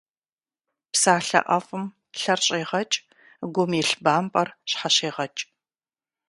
[0.91, 1.85] Псалъэ ӏэфӏым
[2.19, 2.97] лъэр щӏегъэкӏ,
[3.53, 5.41] гум илъ бампӏэр щхьэщегъэкӏ.